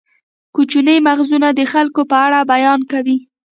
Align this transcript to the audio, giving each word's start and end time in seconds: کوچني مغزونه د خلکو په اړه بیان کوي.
کوچني 0.55 0.95
مغزونه 1.07 1.49
د 1.53 1.61
خلکو 1.73 2.01
په 2.11 2.15
اړه 2.25 2.39
بیان 2.51 2.79
کوي. 2.91 3.17